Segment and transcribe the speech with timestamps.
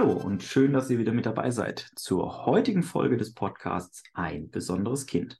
[0.00, 4.48] Hallo und schön, dass ihr wieder mit dabei seid zur heutigen Folge des Podcasts Ein
[4.48, 5.38] besonderes Kind.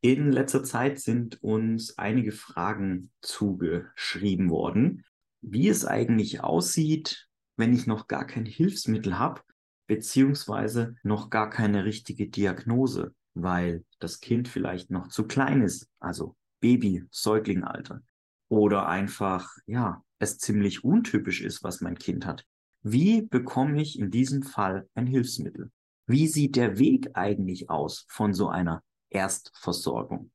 [0.00, 5.04] In letzter Zeit sind uns einige Fragen zugeschrieben worden,
[5.40, 9.40] wie es eigentlich aussieht, wenn ich noch gar kein Hilfsmittel habe,
[9.88, 16.36] beziehungsweise noch gar keine richtige Diagnose, weil das Kind vielleicht noch zu klein ist, also
[16.60, 18.02] Baby, Säuglingalter,
[18.48, 22.46] oder einfach, ja, es ziemlich untypisch ist, was mein Kind hat.
[22.82, 25.70] Wie bekomme ich in diesem Fall ein Hilfsmittel?
[26.06, 30.30] Wie sieht der Weg eigentlich aus von so einer Erstversorgung?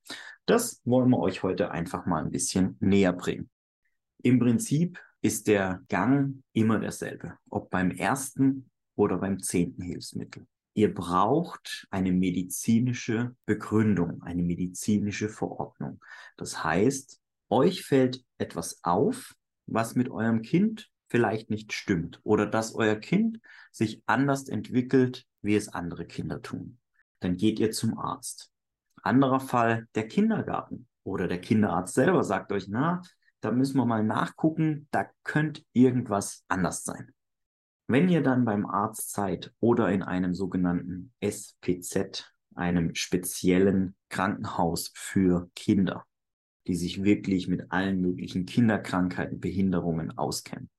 [0.46, 3.50] Das wollen wir euch heute einfach mal ein bisschen näher bringen.
[4.22, 10.46] Im Prinzip ist der Gang immer derselbe, ob beim ersten oder beim zehnten Hilfsmittel.
[10.76, 16.00] Ihr braucht eine medizinische Begründung, eine medizinische Verordnung.
[16.38, 19.34] Das heißt, euch fällt etwas auf,
[19.66, 23.40] was mit eurem Kind vielleicht nicht stimmt oder dass euer Kind
[23.72, 26.80] sich anders entwickelt, wie es andere Kinder tun.
[27.20, 28.52] Dann geht ihr zum Arzt.
[29.02, 33.02] Anderer Fall, der Kindergarten oder der Kinderarzt selber sagt euch, na,
[33.42, 37.14] da müssen wir mal nachgucken, da könnte irgendwas anders sein.
[37.88, 45.52] Wenn ihr dann beim Arzt seid oder in einem sogenannten SPZ, einem speziellen Krankenhaus für
[45.56, 46.06] Kinder,
[46.66, 50.70] die sich wirklich mit allen möglichen Kinderkrankheiten, Behinderungen auskennen,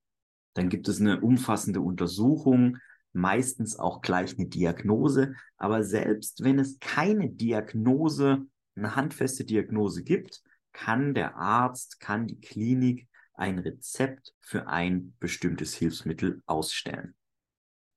[0.57, 2.77] dann gibt es eine umfassende Untersuchung,
[3.13, 5.35] meistens auch gleich eine Diagnose.
[5.55, 10.41] Aber selbst wenn es keine Diagnose, eine handfeste Diagnose gibt,
[10.73, 17.13] kann der Arzt, kann die Klinik ein Rezept für ein bestimmtes Hilfsmittel ausstellen.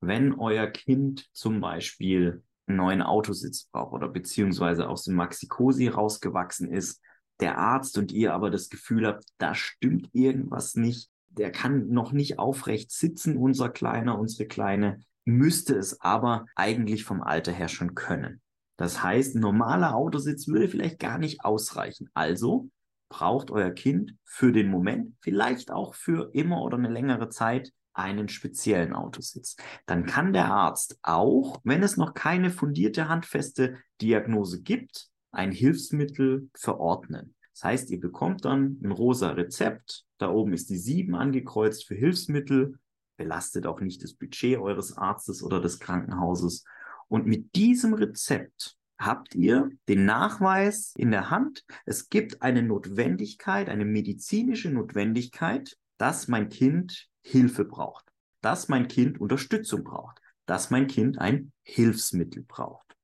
[0.01, 6.71] Wenn euer Kind zum Beispiel einen neuen Autositz braucht oder beziehungsweise aus dem Maxi-Cosi rausgewachsen
[6.71, 7.01] ist,
[7.41, 12.13] der Arzt und ihr aber das Gefühl habt, da stimmt irgendwas nicht, der kann noch
[12.13, 17.95] nicht aufrecht sitzen, unser Kleiner, unsere Kleine, müsste es aber eigentlich vom Alter her schon
[17.95, 18.41] können.
[18.77, 22.09] Das heißt, normaler Autositz würde vielleicht gar nicht ausreichen.
[22.15, 22.71] Also
[23.11, 28.29] braucht euer Kind für den Moment, vielleicht auch für immer oder eine längere Zeit, einen
[28.29, 29.57] speziellen Autositz.
[29.87, 36.49] Dann kann der Arzt auch, wenn es noch keine fundierte, handfeste Diagnose gibt, ein Hilfsmittel
[36.55, 37.35] verordnen.
[37.61, 40.07] Das heißt, ihr bekommt dann ein rosa Rezept.
[40.17, 42.79] Da oben ist die 7 angekreuzt für Hilfsmittel.
[43.19, 46.65] Belastet auch nicht das Budget eures Arztes oder des Krankenhauses.
[47.09, 51.67] Und mit diesem Rezept habt ihr den Nachweis in der Hand.
[51.85, 58.07] Es gibt eine Notwendigkeit, eine medizinische Notwendigkeit, dass mein Kind Hilfe braucht,
[58.41, 62.97] dass mein Kind Unterstützung braucht, dass mein Kind ein Hilfsmittel braucht.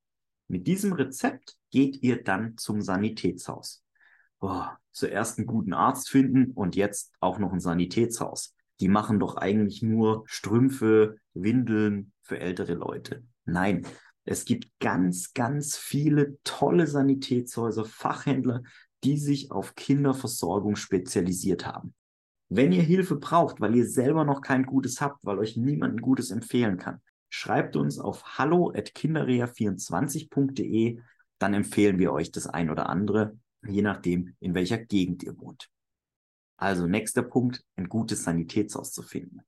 [0.49, 3.83] Mit diesem Rezept geht ihr dann zum Sanitätshaus
[4.41, 8.55] boah, zuerst einen guten Arzt finden und jetzt auch noch ein Sanitätshaus.
[8.81, 13.25] Die machen doch eigentlich nur Strümpfe, Windeln für ältere Leute.
[13.45, 13.87] Nein,
[14.25, 18.63] es gibt ganz, ganz viele tolle Sanitätshäuser, Fachhändler,
[19.05, 21.95] die sich auf Kinderversorgung spezialisiert haben.
[22.49, 26.01] Wenn ihr Hilfe braucht, weil ihr selber noch kein Gutes habt, weil euch niemand ein
[26.01, 31.01] Gutes empfehlen kann, schreibt uns auf hallo@kinderrea24.de,
[31.39, 33.37] dann empfehlen wir euch das ein oder andere
[33.69, 35.69] je nachdem, in welcher Gegend ihr wohnt.
[36.57, 39.41] Also nächster Punkt, ein gutes Sanitätshaus zu finden.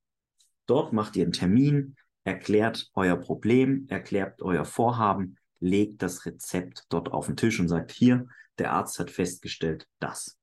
[0.67, 7.13] Dort macht ihr einen Termin, erklärt euer Problem, erklärt euer Vorhaben, legt das Rezept dort
[7.13, 10.39] auf den Tisch und sagt, hier, der Arzt hat festgestellt, das.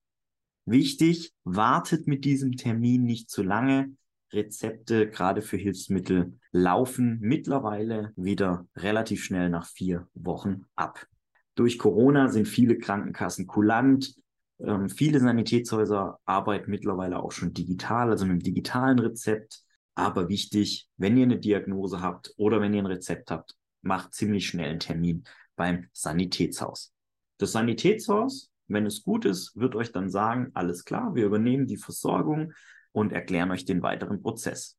[0.66, 3.96] Wichtig, wartet mit diesem Termin nicht zu lange.
[4.34, 11.08] Rezepte, gerade für Hilfsmittel, laufen mittlerweile wieder relativ schnell nach vier Wochen ab.
[11.56, 14.16] Durch Corona sind viele Krankenkassen kulant.
[14.60, 19.64] Ähm, viele Sanitätshäuser arbeiten mittlerweile auch schon digital, also mit einem digitalen Rezept.
[19.96, 24.48] Aber wichtig, wenn ihr eine Diagnose habt oder wenn ihr ein Rezept habt, macht ziemlich
[24.48, 25.24] schnell einen Termin
[25.56, 26.94] beim Sanitätshaus.
[27.38, 31.78] Das Sanitätshaus, wenn es gut ist, wird euch dann sagen, alles klar, wir übernehmen die
[31.78, 32.54] Versorgung
[32.92, 34.78] und erklären euch den weiteren Prozess.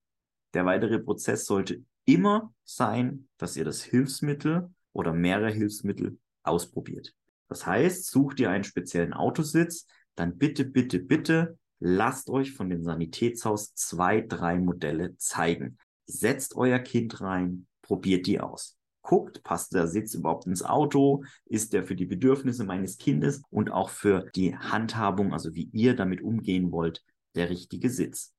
[0.54, 7.14] Der weitere Prozess sollte immer sein, dass ihr das Hilfsmittel oder mehrere Hilfsmittel ausprobiert.
[7.48, 12.82] Das heißt, sucht ihr einen speziellen Autositz, dann bitte, bitte, bitte lasst euch von dem
[12.82, 15.78] Sanitätshaus zwei, drei Modelle zeigen.
[16.06, 18.76] Setzt euer Kind rein, probiert die aus.
[19.02, 21.22] Guckt, passt der Sitz überhaupt ins Auto?
[21.44, 25.94] Ist der für die Bedürfnisse meines Kindes und auch für die Handhabung, also wie ihr
[25.94, 27.04] damit umgehen wollt,
[27.36, 28.34] der richtige Sitz?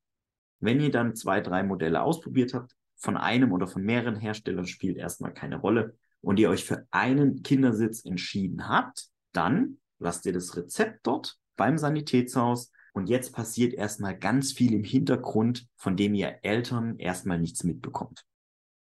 [0.60, 4.98] Wenn ihr dann zwei, drei Modelle ausprobiert habt, von einem oder von mehreren Herstellern spielt
[4.98, 5.95] erstmal keine Rolle,
[6.27, 11.77] und ihr euch für einen Kindersitz entschieden habt, dann lasst ihr das Rezept dort beim
[11.77, 17.63] Sanitätshaus und jetzt passiert erstmal ganz viel im Hintergrund, von dem ihr Eltern erstmal nichts
[17.63, 18.25] mitbekommt.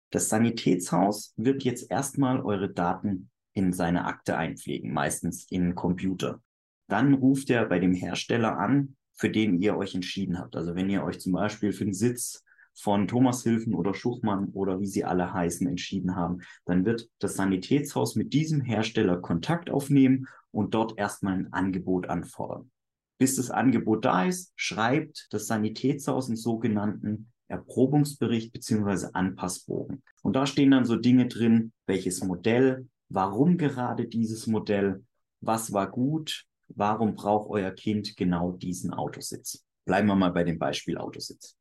[0.08, 6.40] Das Sanitätshaus wird jetzt erstmal eure Daten in seine Akte einpflegen, meistens in Computer.
[6.88, 10.56] Dann ruft er bei dem Hersteller an, für den ihr euch entschieden habt.
[10.56, 12.43] Also wenn ihr euch zum Beispiel für den Sitz
[12.74, 17.36] von Thomas Hilfen oder Schuchmann oder wie sie alle heißen entschieden haben, dann wird das
[17.36, 22.70] Sanitätshaus mit diesem Hersteller Kontakt aufnehmen und dort erstmal ein Angebot anfordern.
[23.18, 30.02] Bis das Angebot da ist, schreibt das Sanitätshaus einen sogenannten Erprobungsbericht beziehungsweise Anpassbogen.
[30.22, 35.04] Und da stehen dann so Dinge drin, welches Modell, warum gerade dieses Modell,
[35.40, 39.64] was war gut, warum braucht euer Kind genau diesen Autositz.
[39.84, 41.56] Bleiben wir mal bei dem Beispiel Autositz.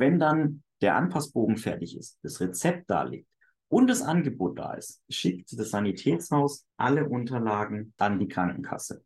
[0.00, 3.28] Wenn dann der Anpassbogen fertig ist, das Rezept da liegt
[3.68, 9.04] und das Angebot da ist, schickt das Sanitätshaus alle Unterlagen an die Krankenkasse.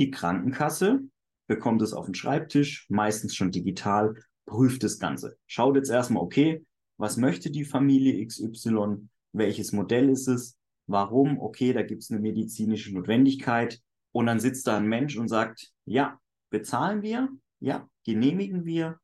[0.00, 1.02] Die Krankenkasse
[1.46, 5.36] bekommt es auf den Schreibtisch, meistens schon digital, prüft das Ganze.
[5.46, 6.66] Schaut jetzt erstmal, okay,
[6.96, 10.58] was möchte die Familie XY, welches Modell ist es,
[10.88, 13.80] warum, okay, da gibt es eine medizinische Notwendigkeit.
[14.10, 16.18] Und dann sitzt da ein Mensch und sagt, ja,
[16.50, 17.28] bezahlen wir,
[17.60, 18.98] ja, genehmigen wir,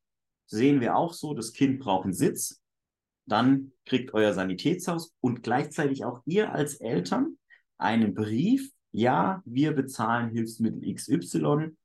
[0.51, 2.61] sehen wir auch so, das Kind braucht einen Sitz.
[3.27, 7.39] Dann kriegt euer Sanitätshaus und gleichzeitig auch ihr als Eltern
[7.79, 11.77] einen Brief, ja, wir bezahlen Hilfsmittel XY.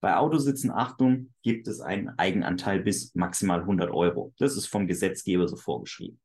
[0.00, 4.32] Bei Autositzen, Achtung, gibt es einen Eigenanteil bis maximal 100 Euro.
[4.38, 6.20] Das ist vom Gesetzgeber so vorgeschrieben.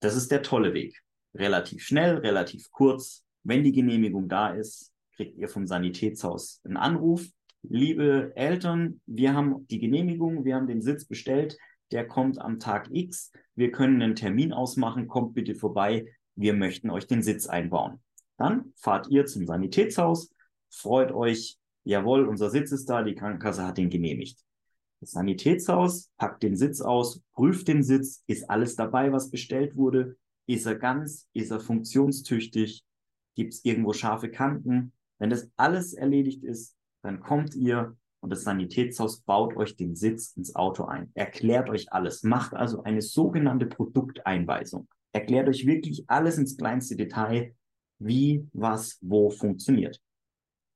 [0.00, 1.00] Das ist der tolle Weg.
[1.34, 3.24] Relativ schnell, relativ kurz.
[3.44, 7.24] Wenn die Genehmigung da ist, kriegt ihr vom Sanitätshaus einen Anruf.
[7.62, 11.58] Liebe Eltern, wir haben die Genehmigung, wir haben den Sitz bestellt,
[11.90, 13.32] der kommt am Tag X.
[13.54, 16.06] Wir können einen Termin ausmachen, kommt bitte vorbei,
[16.36, 18.00] wir möchten euch den Sitz einbauen.
[18.36, 20.32] Dann fahrt ihr zum Sanitätshaus,
[20.70, 24.38] freut euch, jawohl, unser Sitz ist da, die Krankenkasse hat den genehmigt.
[25.00, 30.16] Das Sanitätshaus packt den Sitz aus, prüft den Sitz, ist alles dabei, was bestellt wurde,
[30.46, 32.84] ist er ganz, ist er funktionstüchtig,
[33.34, 34.92] gibt es irgendwo scharfe Kanten.
[35.18, 36.77] Wenn das alles erledigt ist,
[37.08, 41.90] dann kommt ihr und das Sanitätshaus baut euch den Sitz ins Auto ein, erklärt euch
[41.90, 47.54] alles, macht also eine sogenannte Produkteinweisung, erklärt euch wirklich alles ins kleinste Detail,
[47.98, 50.02] wie, was, wo funktioniert.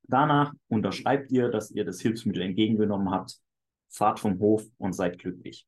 [0.04, 3.38] Danach unterschreibt ihr, dass ihr das Hilfsmittel entgegengenommen habt,
[3.90, 5.66] fahrt vom Hof und seid glücklich.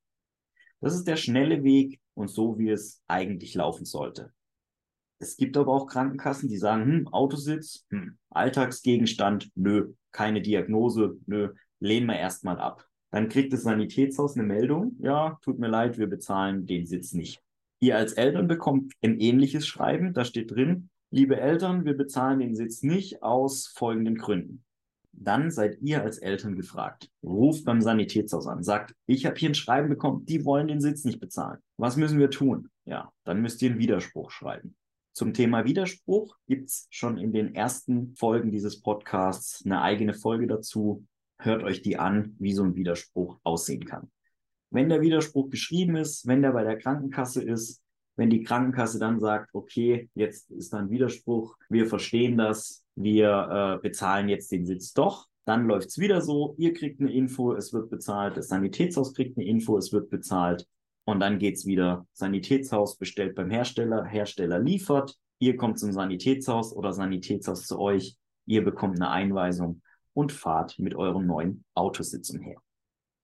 [0.80, 4.32] Das ist der schnelle Weg und so, wie es eigentlich laufen sollte.
[5.18, 11.50] Es gibt aber auch Krankenkassen, die sagen, hm, Autositz, hm, Alltagsgegenstand, nö, keine Diagnose, nö,
[11.80, 12.86] lehnen wir erstmal ab.
[13.10, 17.42] Dann kriegt das Sanitätshaus eine Meldung, ja, tut mir leid, wir bezahlen den Sitz nicht.
[17.80, 22.56] Ihr als Eltern bekommt ein ähnliches Schreiben, da steht drin, liebe Eltern, wir bezahlen den
[22.56, 24.64] Sitz nicht aus folgenden Gründen.
[25.12, 27.08] Dann seid ihr als Eltern gefragt.
[27.22, 31.04] Ruft beim Sanitätshaus an, sagt, ich habe hier ein Schreiben bekommen, die wollen den Sitz
[31.04, 31.60] nicht bezahlen.
[31.76, 32.68] Was müssen wir tun?
[32.84, 34.74] Ja, dann müsst ihr einen Widerspruch schreiben.
[35.14, 40.48] Zum Thema Widerspruch gibt es schon in den ersten Folgen dieses Podcasts eine eigene Folge
[40.48, 41.06] dazu.
[41.38, 44.10] Hört euch die an, wie so ein Widerspruch aussehen kann.
[44.70, 47.80] Wenn der Widerspruch geschrieben ist, wenn der bei der Krankenkasse ist,
[48.16, 53.78] wenn die Krankenkasse dann sagt, okay, jetzt ist da ein Widerspruch, wir verstehen das, wir
[53.78, 57.52] äh, bezahlen jetzt den Sitz doch, dann läuft es wieder so, ihr kriegt eine Info,
[57.52, 60.66] es wird bezahlt, das Sanitätshaus kriegt eine Info, es wird bezahlt
[61.04, 66.74] und dann geht es wieder, Sanitätshaus bestellt beim Hersteller, Hersteller liefert, ihr kommt zum Sanitätshaus
[66.74, 69.82] oder Sanitätshaus zu euch, ihr bekommt eine Einweisung
[70.14, 72.56] und fahrt mit eurem neuen Autositz umher.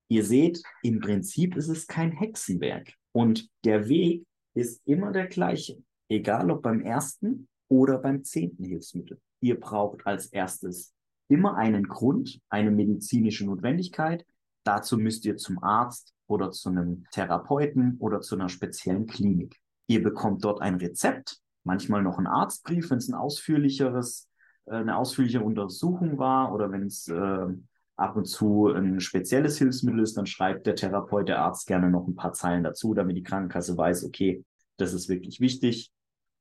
[0.08, 5.82] Ihr seht, im Prinzip ist es kein Hexenwerk und der Weg ist immer der gleiche,
[6.08, 9.20] egal ob beim ersten oder beim zehnten Hilfsmittel.
[9.40, 10.92] Ihr braucht als erstes
[11.28, 14.26] immer einen Grund, eine medizinische Notwendigkeit.
[14.64, 19.56] Dazu müsst ihr zum Arzt oder zu einem Therapeuten oder zu einer speziellen Klinik.
[19.86, 24.28] Ihr bekommt dort ein Rezept, manchmal noch einen Arztbrief, wenn es ein ausführlicheres,
[24.66, 27.46] äh, eine ausführliche Untersuchung war oder wenn es äh,
[27.96, 32.06] ab und zu ein spezielles Hilfsmittel ist, dann schreibt der Therapeut, der Arzt gerne noch
[32.06, 34.44] ein paar Zeilen dazu, damit die Krankenkasse weiß, okay,
[34.78, 35.92] das ist wirklich wichtig.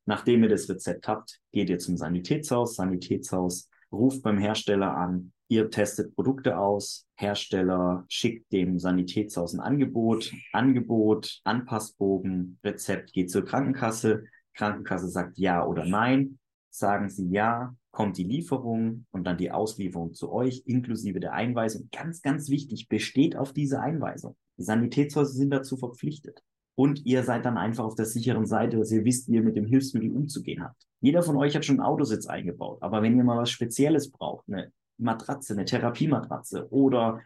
[0.06, 2.76] Nachdem ihr das Rezept habt, geht ihr zum Sanitätshaus.
[2.76, 5.32] Sanitätshaus ruft beim Hersteller an.
[5.50, 7.08] Ihr testet Produkte aus.
[7.16, 10.32] Hersteller schickt dem Sanitätshaus ein Angebot.
[10.52, 14.22] Angebot, Anpassbogen, Rezept geht zur Krankenkasse.
[14.54, 16.38] Krankenkasse sagt ja oder nein.
[16.70, 21.88] Sagen sie ja, kommt die Lieferung und dann die Auslieferung zu euch, inklusive der Einweisung.
[21.90, 24.36] Ganz, ganz wichtig, besteht auf diese Einweisung.
[24.56, 26.44] Die Sanitätshäuser sind dazu verpflichtet.
[26.76, 29.56] Und ihr seid dann einfach auf der sicheren Seite, dass ihr wisst, wie ihr mit
[29.56, 30.86] dem Hilfsmittel umzugehen habt.
[31.00, 32.80] Jeder von euch hat schon einen Autositz eingebaut.
[32.82, 37.20] Aber wenn ihr mal was Spezielles braucht, eine Matratze, eine Therapiematratze oder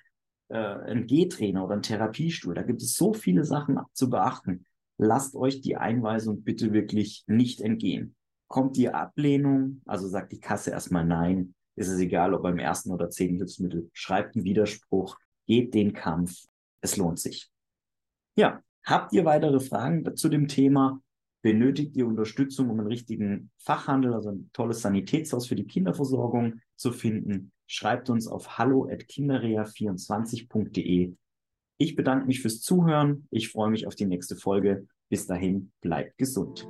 [0.49, 4.67] äh, ein Gehtrainer oder ein Therapiestuhl, da gibt es so viele Sachen zu beachten.
[4.97, 8.15] lasst euch die Einweisung bitte wirklich nicht entgehen.
[8.47, 12.93] Kommt die Ablehnung, also sagt die Kasse erstmal nein, ist es egal, ob beim ersten
[12.93, 16.45] oder zehnten Hilfsmittel, schreibt einen Widerspruch, geht den Kampf,
[16.81, 17.51] es lohnt sich.
[18.37, 21.01] Ja, habt ihr weitere Fragen zu dem Thema?
[21.43, 26.93] Benötigt ihr Unterstützung, um einen richtigen Fachhandel, also ein tolles Sanitätshaus für die Kinderversorgung zu
[26.93, 27.53] finden?
[27.67, 31.15] Schreibt uns auf hallo@kinderrea24.de.
[31.79, 33.27] Ich bedanke mich fürs Zuhören.
[33.31, 34.87] Ich freue mich auf die nächste Folge.
[35.09, 36.69] Bis dahin, bleibt gesund.